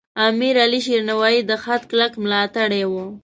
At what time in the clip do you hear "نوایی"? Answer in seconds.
1.09-1.39